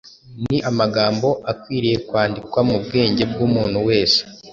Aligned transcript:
Ni 0.43 0.57
amagambo 0.69 1.29
akwiriye 1.51 1.97
kwandikwa 2.07 2.59
mu 2.69 2.77
bwenge 2.83 3.23
bw’umuntu 3.31 3.77
wese 3.87 4.19